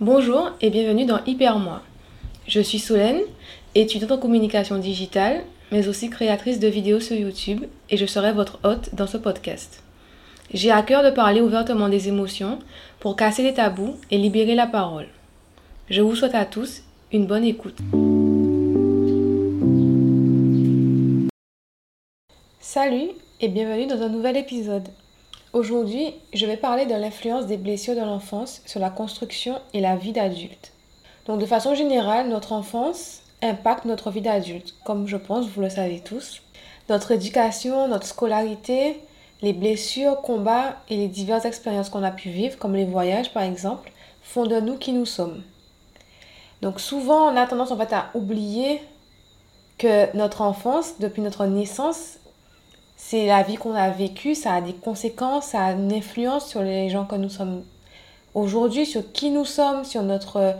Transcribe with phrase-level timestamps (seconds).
[0.00, 1.82] Bonjour et bienvenue dans Hyper Moi.
[2.46, 3.20] Je suis Solène,
[3.74, 8.60] étudiante en communication digitale, mais aussi créatrice de vidéos sur YouTube et je serai votre
[8.62, 9.82] hôte dans ce podcast.
[10.54, 12.60] J'ai à cœur de parler ouvertement des émotions
[13.00, 15.08] pour casser les tabous et libérer la parole.
[15.90, 17.78] Je vous souhaite à tous une bonne écoute.
[22.60, 23.08] Salut
[23.40, 24.86] et bienvenue dans un nouvel épisode.
[25.54, 29.96] Aujourd'hui, je vais parler de l'influence des blessures de l'enfance sur la construction et la
[29.96, 30.72] vie d'adulte.
[31.26, 35.70] Donc de façon générale, notre enfance impacte notre vie d'adulte, comme je pense vous le
[35.70, 36.42] savez tous.
[36.90, 39.00] Notre éducation, notre scolarité,
[39.40, 43.42] les blessures, combats et les diverses expériences qu'on a pu vivre, comme les voyages par
[43.42, 43.90] exemple,
[44.22, 45.42] font de nous qui nous sommes.
[46.60, 48.82] Donc souvent, on a tendance en fait à oublier
[49.78, 52.17] que notre enfance, depuis notre naissance,
[53.00, 56.62] c'est la vie qu'on a vécue, ça a des conséquences, ça a une influence sur
[56.62, 57.62] les gens que nous sommes
[58.34, 60.56] aujourd'hui, sur qui nous sommes, sur notre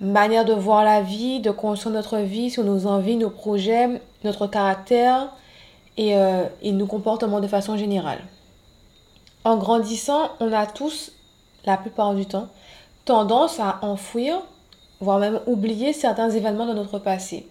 [0.00, 4.46] manière de voir la vie, de construire notre vie, sur nos envies, nos projets, notre
[4.46, 5.28] caractère
[5.98, 8.20] et, euh, et nos comportements de façon générale.
[9.44, 11.12] En grandissant, on a tous,
[11.66, 12.48] la plupart du temps,
[13.04, 14.40] tendance à enfouir,
[14.98, 17.46] voire même oublier certains événements de notre passé.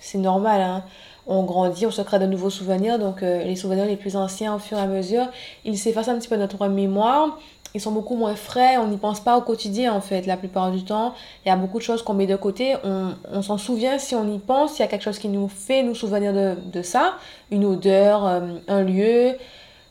[0.00, 0.84] C'est normal, hein
[1.28, 2.98] on grandit, on se crée de nouveaux souvenirs.
[2.98, 5.26] Donc, euh, les souvenirs les plus anciens, au fur et à mesure,
[5.64, 7.38] ils s'effacent un petit peu de notre mémoire.
[7.74, 8.78] Ils sont beaucoup moins frais.
[8.78, 11.14] On n'y pense pas au quotidien, en fait, la plupart du temps.
[11.44, 12.76] Il y a beaucoup de choses qu'on met de côté.
[12.82, 14.78] On, s'en souvient si on y pense.
[14.78, 17.14] Il y a quelque chose qui nous fait nous souvenir de, ça.
[17.50, 19.34] Une odeur, euh, un lieu,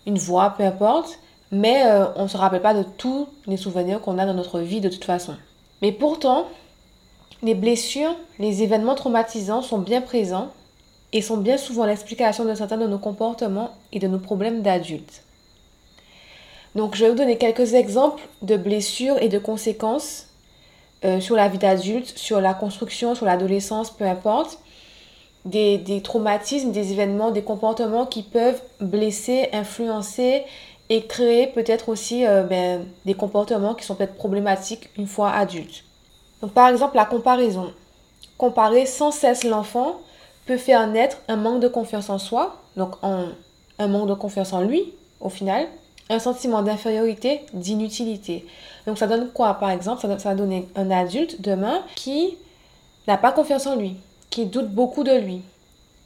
[0.08, 1.20] une voix, peu importe.
[1.52, 4.60] Mais euh, on ne se rappelle pas de tous les souvenirs qu'on a dans notre
[4.60, 5.36] vie de toute façon.
[5.84, 6.48] Mais pourtant,
[7.44, 10.50] les blessures, les événements traumatisants sont bien présents
[11.14, 15.24] et sont bien souvent l'explication de certains de nos comportements et de nos problèmes d'adultes.
[16.76, 20.28] Donc je vais vous donner quelques exemples de blessures et de conséquences
[21.06, 24.60] euh, sur la vie d'adulte, sur la construction, sur l'adolescence, peu importe.
[25.46, 30.44] Des, des, traumatismes, des événements, des comportements qui peuvent blesser, influencer
[30.90, 35.86] et créer peut-être aussi euh, ben, des comportements qui sont peut-être problématiques une fois adultes.
[36.42, 37.72] Donc par exemple la comparaison.
[38.38, 40.02] Comparer sans cesse l'enfant
[40.48, 44.62] peut faire naître un manque de confiance en soi, donc un manque de confiance en
[44.62, 45.68] lui au final,
[46.10, 48.46] un sentiment d'infériorité, d'inutilité.
[48.86, 50.02] Donc ça donne quoi par exemple?
[50.02, 52.38] Ça, ça va donner un adulte demain qui
[53.08, 53.96] n'a pas confiance en lui,
[54.30, 55.42] qui doute beaucoup de lui,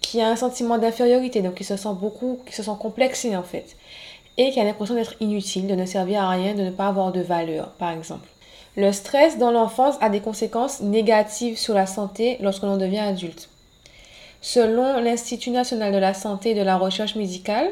[0.01, 3.43] qui a un sentiment d'infériorité, donc qui se sent beaucoup, qui se sent complexé en
[3.43, 3.75] fait,
[4.37, 7.11] et qui a l'impression d'être inutile, de ne servir à rien, de ne pas avoir
[7.11, 8.27] de valeur par exemple.
[8.75, 13.49] Le stress dans l'enfance a des conséquences négatives sur la santé lorsque l'on devient adulte.
[14.41, 17.69] Selon l'Institut national de la santé et de la recherche médicale,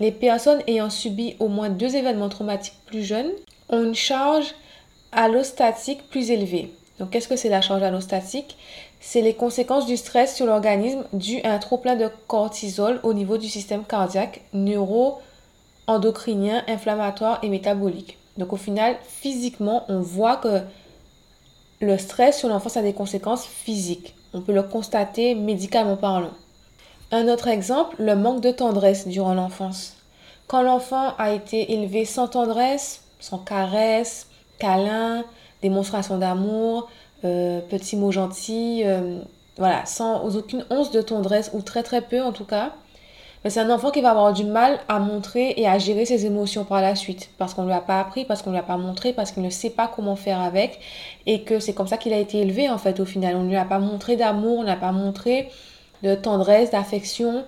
[0.00, 3.30] les personnes ayant subi au moins deux événements traumatiques plus jeunes
[3.68, 4.54] ont une charge
[5.12, 6.72] allostatique plus élevée.
[6.98, 8.56] Donc, qu'est-ce que c'est la charge allostatique?
[9.00, 13.36] C'est les conséquences du stress sur l'organisme dû à un trop-plein de cortisol au niveau
[13.36, 18.16] du système cardiaque, neuro-endocrinien, inflammatoire et métabolique.
[18.38, 20.62] Donc, au final, physiquement, on voit que
[21.80, 24.14] le stress sur l'enfance a des conséquences physiques.
[24.36, 26.34] On peut le constater médicalement parlant.
[27.10, 29.96] Un autre exemple, le manque de tendresse durant l'enfance.
[30.46, 34.26] Quand l'enfant a été élevé sans tendresse, sans caresse,
[34.58, 35.24] câlin,
[35.62, 36.90] démonstration d'amour,
[37.24, 39.20] euh, petits mots gentils, euh,
[39.56, 42.74] voilà, sans aucune once de tendresse ou très très peu en tout cas,
[43.46, 46.26] mais c'est un enfant qui va avoir du mal à montrer et à gérer ses
[46.26, 47.30] émotions par la suite.
[47.38, 49.30] Parce qu'on ne lui a pas appris, parce qu'on ne lui a pas montré, parce
[49.30, 50.80] qu'il ne sait pas comment faire avec.
[51.26, 53.36] Et que c'est comme ça qu'il a été élevé en fait au final.
[53.36, 55.48] On ne lui a pas montré d'amour, on n'a pas montré
[56.02, 57.44] de tendresse, d'affection,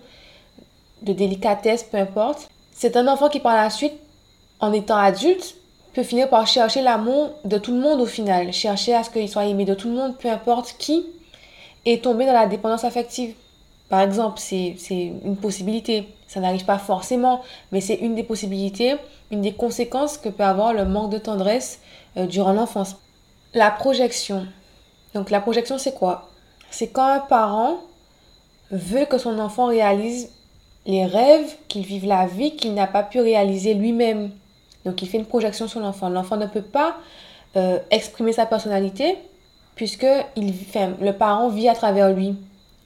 [1.02, 2.48] de délicatesse, peu importe.
[2.70, 3.94] C'est un enfant qui par la suite,
[4.60, 5.56] en étant adulte,
[5.94, 8.52] peut finir par chercher l'amour de tout le monde au final.
[8.52, 11.04] Chercher à ce qu'il soit aimé de tout le monde, peu importe qui,
[11.84, 13.34] et tomber dans la dépendance affective.
[13.88, 16.08] Par exemple, c'est une possibilité.
[16.26, 18.96] Ça n'arrive pas forcément, mais c'est une des possibilités,
[19.30, 21.80] une des conséquences que peut avoir le manque de tendresse
[22.16, 22.96] euh, durant l'enfance.
[23.54, 24.46] La projection.
[25.14, 26.28] Donc la projection, c'est quoi?
[26.70, 27.78] C'est quand un parent
[28.70, 30.30] veut que son enfant réalise
[30.84, 34.30] les rêves, qu'il vive la vie qu'il n'a pas pu réaliser lui-même.
[34.84, 36.10] Donc il fait une projection sur l'enfant.
[36.10, 36.96] L'enfant ne peut pas
[37.56, 39.16] euh, exprimer sa personnalité
[39.74, 40.54] puisque il,
[41.00, 42.36] le parent vit à travers lui.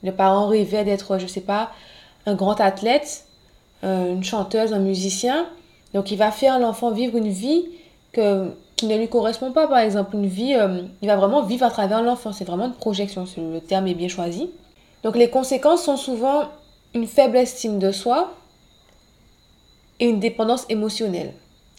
[0.03, 1.71] Le parent rêvait d'être, je sais pas,
[2.27, 3.27] un grand athlète,
[3.85, 5.47] euh, une chanteuse, un musicien.
[5.95, 7.67] Donc il va faire l'enfant vivre une vie
[8.13, 10.17] qui ne lui correspond pas, par exemple.
[10.17, 12.33] Une vie, euh, il va vraiment vivre à travers l'enfant.
[12.33, 14.51] C'est vraiment une projection, le terme est bien choisi.
[15.03, 16.45] Donc les conséquences sont souvent
[16.95, 18.33] une faible estime de soi
[19.99, 21.33] et une dépendance émotionnelle.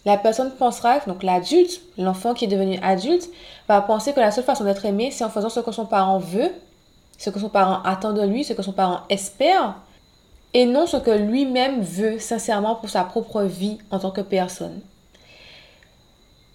[0.04, 3.30] La personne pensera, donc l'adulte, l'enfant qui est devenu adulte,
[3.68, 6.18] va penser que la seule façon d'être aimé, c'est en faisant ce que son parent
[6.18, 6.50] veut,
[7.18, 9.76] ce que son parent attend de lui, ce que son parent espère,
[10.52, 14.80] et non ce que lui-même veut sincèrement pour sa propre vie en tant que personne.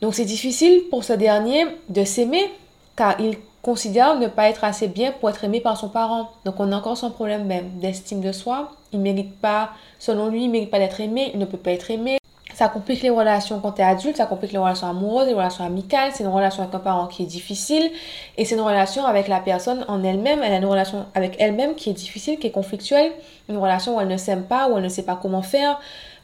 [0.02, 2.50] Donc c'est difficile pour ce dernier de s'aimer
[2.96, 6.32] car il considère ne pas être assez bien pour être aimé par son parent.
[6.46, 8.72] Donc on a encore son problème même d'estime de soi.
[8.94, 11.58] Il ne mérite pas, selon lui, il ne mérite pas d'être aimé, il ne peut
[11.58, 12.19] pas être aimé.
[12.60, 15.64] Ça complique les relations quand tu es adulte, ça complique les relations amoureuses, les relations
[15.64, 16.12] amicales.
[16.14, 17.90] C'est une relation avec un parent qui est difficile
[18.36, 20.42] et c'est une relation avec la personne en elle-même.
[20.44, 23.14] Elle a une relation avec elle-même qui est difficile, qui est conflictuelle.
[23.48, 25.80] Une relation où elle ne s'aime pas, où elle ne sait pas comment faire,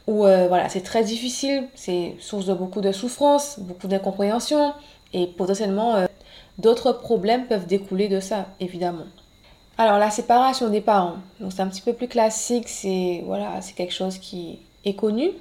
[0.08, 1.70] où euh, voilà, c'est très difficile.
[1.74, 4.74] C'est source de beaucoup de souffrance, beaucoup d'incompréhension
[5.14, 6.06] et potentiellement euh,
[6.58, 9.06] d'autres problèmes peuvent découler de ça, évidemment.
[9.78, 13.74] Alors la séparation des parents, donc c'est un petit peu plus classique, c'est voilà, c'est
[13.74, 15.32] quelque chose qui est connu.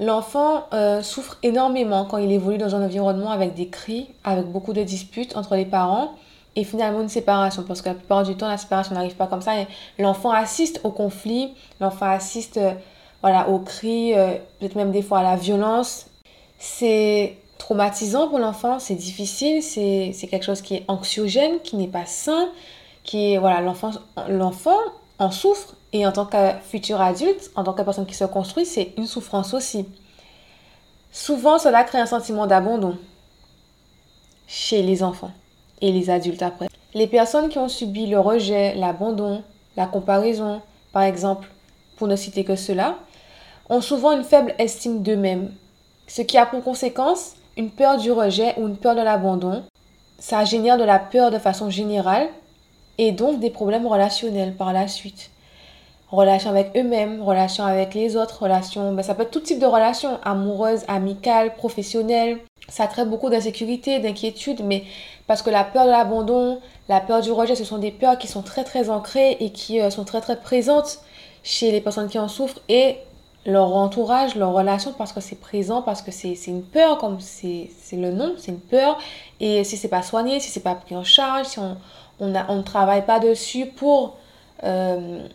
[0.00, 4.72] L'enfant euh, souffre énormément quand il évolue dans un environnement avec des cris, avec beaucoup
[4.72, 6.14] de disputes entre les parents
[6.56, 9.42] et finalement une séparation parce que la plupart du temps la séparation n'arrive pas comme
[9.42, 9.52] ça
[9.98, 12.72] l'enfant assiste au conflit, l'enfant assiste euh,
[13.20, 16.06] voilà aux cris, euh, peut-être même des fois à la violence.
[16.58, 22.06] C'est traumatisant pour l'enfant, c'est difficile, c'est quelque chose qui est anxiogène, qui n'est pas
[22.06, 22.48] sain,
[23.04, 23.90] qui est voilà l'enfant
[24.28, 24.78] l'enfant
[25.18, 28.64] en souffre et en tant que futur adulte, en tant que personne qui se construit,
[28.64, 29.86] c'est une souffrance aussi.
[31.10, 32.96] Souvent, cela crée un sentiment d'abandon
[34.46, 35.32] chez les enfants
[35.80, 36.68] et les adultes après.
[36.94, 39.42] Les personnes qui ont subi le rejet, l'abandon,
[39.76, 40.60] la comparaison,
[40.92, 41.48] par exemple,
[41.96, 42.96] pour ne citer que cela,
[43.68, 45.52] ont souvent une faible estime d'eux-mêmes,
[46.06, 49.64] ce qui a pour conséquence une peur du rejet ou une peur de l'abandon.
[50.18, 52.28] Ça génère de la peur de façon générale
[52.98, 55.30] et donc des problèmes relationnels par la suite
[56.10, 59.66] relations avec eux-mêmes, relations avec les autres, relations, ben ça peut être tout type de
[59.66, 62.38] relations, amoureuses, amicales, professionnelles.
[62.68, 64.84] Ça crée beaucoup d'insécurité, d'inquiétude, mais
[65.26, 68.26] parce que la peur de l'abandon, la peur du rejet, ce sont des peurs qui
[68.26, 71.00] sont très très ancrées et qui euh, sont très très présentes
[71.42, 72.98] chez les personnes qui en souffrent et
[73.46, 77.70] leur entourage, leur relation, parce que c'est présent, parce que c'est une peur, comme c'est
[77.92, 78.98] le nom, c'est une peur.
[79.40, 81.76] Et si c'est pas soigné, si c'est pas pris en charge, si on,
[82.20, 84.18] on, on ne travaille pas dessus pour
[84.64, 85.26] euh,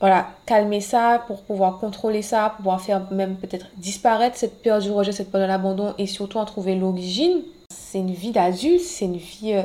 [0.00, 4.90] voilà, calmer ça, pour pouvoir contrôler ça, pouvoir faire même peut-être disparaître cette peur du
[4.90, 7.42] rejet, cette peur de l'abandon et surtout en trouver l'origine.
[7.70, 9.62] C'est une vie d'adulte, c'est une vie, euh,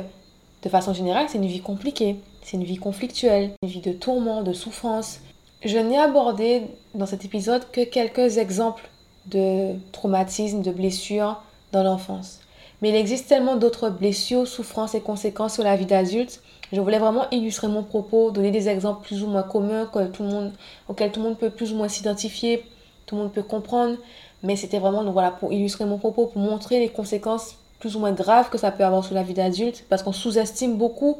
[0.62, 4.42] de façon générale, c'est une vie compliquée, c'est une vie conflictuelle, une vie de tourment,
[4.42, 5.20] de souffrance.
[5.64, 6.62] Je n'ai abordé
[6.94, 8.88] dans cet épisode que quelques exemples
[9.26, 11.42] de traumatismes, de blessures
[11.72, 12.40] dans l'enfance.
[12.80, 16.40] Mais il existe tellement d'autres blessures, souffrances et conséquences sur la vie d'adulte
[16.72, 20.22] je voulais vraiment illustrer mon propos, donner des exemples plus ou moins communs auxquels tout
[20.22, 22.64] le monde peut plus ou moins s'identifier,
[23.06, 23.96] tout le monde peut comprendre.
[24.42, 25.04] Mais c'était vraiment
[25.38, 28.84] pour illustrer mon propos, pour montrer les conséquences plus ou moins graves que ça peut
[28.84, 29.84] avoir sur la vie d'adulte.
[29.88, 31.18] Parce qu'on sous-estime beaucoup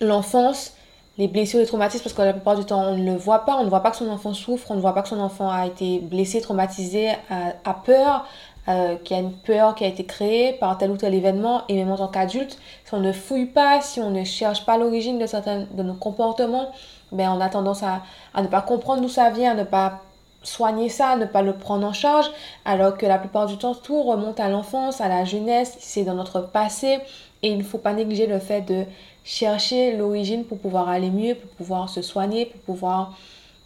[0.00, 0.72] l'enfance,
[1.16, 3.56] les blessures, les traumatismes, parce que la plupart du temps, on ne le voit pas.
[3.56, 5.50] On ne voit pas que son enfant souffre, on ne voit pas que son enfant
[5.50, 8.26] a été blessé, traumatisé, a peur,
[8.68, 11.62] euh, qu'il y a une peur qui a été créée par tel ou tel événement,
[11.68, 14.76] et même en tant qu'adulte, si on ne fouille pas, si on ne cherche pas
[14.76, 16.70] l'origine de certains de nos comportements,
[17.10, 18.02] ben on a tendance à,
[18.34, 20.02] à ne pas comprendre d'où ça vient, à ne pas
[20.42, 22.30] soigner ça, ne pas le prendre en charge,
[22.64, 26.14] alors que la plupart du temps, tout remonte à l'enfance, à la jeunesse, c'est dans
[26.14, 26.98] notre passé,
[27.42, 28.84] et il ne faut pas négliger le fait de
[29.24, 33.14] chercher l'origine pour pouvoir aller mieux, pour pouvoir se soigner, pour pouvoir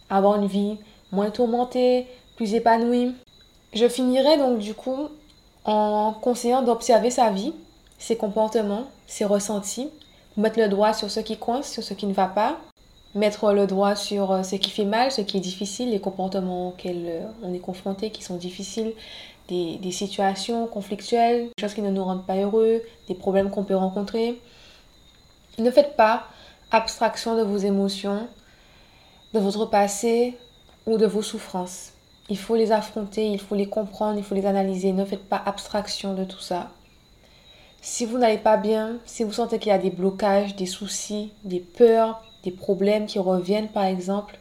[0.09, 0.77] avoir une vie
[1.11, 3.13] moins tourmentée, plus épanouie.
[3.73, 5.09] Je finirai donc du coup
[5.65, 7.53] en conseillant d'observer sa vie,
[7.97, 9.89] ses comportements, ses ressentis,
[10.37, 12.59] mettre le doigt sur ce qui coince, sur ce qui ne va pas,
[13.15, 16.69] mettre le doigt sur euh, ce qui fait mal, ce qui est difficile, les comportements
[16.69, 18.93] auxquels euh, on est confronté qui sont difficiles,
[19.47, 23.63] des, des situations conflictuelles, des choses qui ne nous rendent pas heureux, des problèmes qu'on
[23.63, 24.39] peut rencontrer.
[25.57, 26.27] Ne faites pas
[26.71, 28.27] abstraction de vos émotions,
[29.33, 30.37] de votre passé
[30.85, 31.92] ou de vos souffrances.
[32.29, 34.93] Il faut les affronter, il faut les comprendre, il faut les analyser.
[34.93, 36.71] Ne faites pas abstraction de tout ça.
[37.81, 41.33] Si vous n'allez pas bien, si vous sentez qu'il y a des blocages, des soucis,
[41.43, 44.39] des peurs, des problèmes qui reviennent par exemple,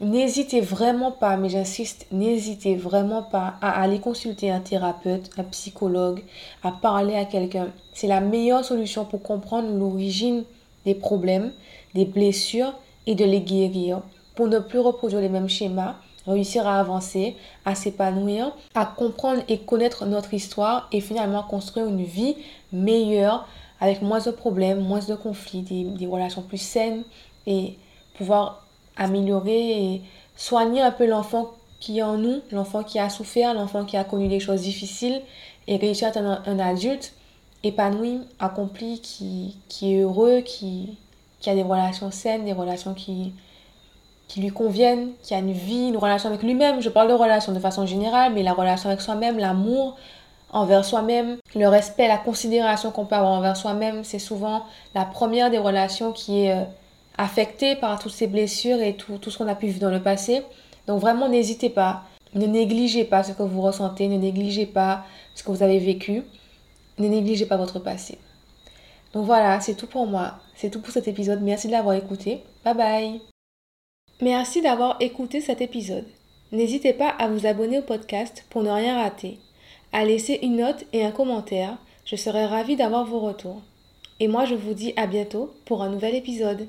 [0.00, 6.22] n'hésitez vraiment pas, mais j'insiste, n'hésitez vraiment pas à aller consulter un thérapeute, un psychologue,
[6.62, 7.68] à parler à quelqu'un.
[7.92, 10.44] C'est la meilleure solution pour comprendre l'origine
[10.86, 11.52] des problèmes,
[11.94, 12.72] des blessures
[13.06, 14.00] et de les guérir
[14.34, 19.58] pour ne plus reproduire les mêmes schémas réussir à avancer, à s'épanouir, à comprendre et
[19.58, 22.36] connaître notre histoire et finalement construire une vie
[22.72, 23.46] meilleure
[23.80, 27.04] avec moins de problèmes, moins de conflits, des, relations plus saines
[27.46, 27.76] et
[28.16, 28.66] pouvoir
[28.96, 30.02] améliorer et
[30.36, 34.04] soigner un peu l'enfant qui est en nous, l'enfant qui a souffert, l'enfant qui a
[34.04, 35.20] connu des choses difficiles
[35.66, 37.12] et réussi à être un, adulte
[37.62, 40.96] épanoui, accompli, qui, qui est heureux, qui,
[41.40, 43.34] qui a des relations saines, des relations qui,
[44.34, 46.82] qui lui conviennent, qui a une vie, une relation avec lui-même.
[46.82, 49.96] Je parle de relation de façon générale, mais la relation avec soi-même, l'amour
[50.50, 54.64] envers soi-même, le respect, la considération qu'on peut avoir envers soi-même, c'est souvent
[54.96, 56.64] la première des relations qui est euh,
[57.16, 60.02] affectée par toutes ces blessures et tout, tout ce qu'on a pu vivre dans le
[60.02, 60.42] passé.
[60.88, 62.02] Donc vraiment, n'hésitez pas,
[62.34, 65.04] ne négligez pas ce que vous ressentez, ne négligez pas
[65.36, 66.24] ce que vous avez vécu,
[66.98, 68.18] ne négligez pas votre passé.
[69.12, 71.40] Donc voilà, c'est tout pour moi, c'est tout pour cet épisode.
[71.40, 72.42] Merci de l'avoir écouté.
[72.64, 73.33] Bye bye
[74.20, 76.06] Merci d'avoir écouté cet épisode.
[76.52, 79.38] N'hésitez pas à vous abonner au podcast pour ne rien rater,
[79.92, 81.76] à laisser une note et un commentaire.
[82.04, 83.60] Je serai ravie d'avoir vos retours.
[84.20, 86.68] Et moi, je vous dis à bientôt pour un nouvel épisode.